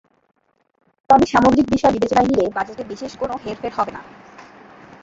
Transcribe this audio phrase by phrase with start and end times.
[1.09, 4.01] তবে সামগ্রিক বিষয় বিবেচনায় নিলে বাজেটে বিশেষ কোনো হেরফের হবে না।